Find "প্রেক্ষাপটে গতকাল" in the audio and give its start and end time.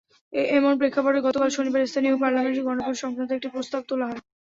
0.79-1.49